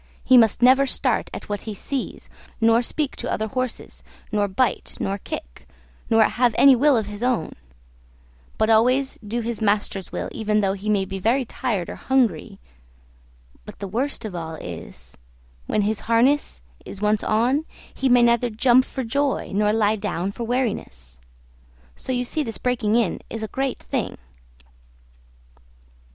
[0.23, 2.27] He must never start at what he sees,
[2.59, 5.67] nor speak to other horses, nor bite, nor kick,
[6.09, 7.53] nor have any will of his own;
[8.57, 12.57] but always do his master's will, even though he may be very tired or hungry;
[13.63, 15.15] but the worst of all is,
[15.67, 17.63] when his harness is once on,
[17.93, 21.21] he may neither jump for joy nor lie down for weariness.
[21.95, 24.17] So you see this breaking in is a great thing.